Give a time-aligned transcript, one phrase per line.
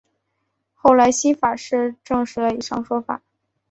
[0.73, 3.21] 后来法新社证实了以上说法。